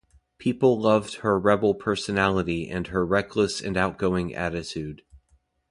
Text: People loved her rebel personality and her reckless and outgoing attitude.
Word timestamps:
People 0.39 0.81
loved 0.81 1.17
her 1.17 1.37
rebel 1.37 1.75
personality 1.75 2.67
and 2.67 2.87
her 2.87 3.05
reckless 3.05 3.61
and 3.61 3.77
outgoing 3.77 4.33
attitude. 4.33 5.03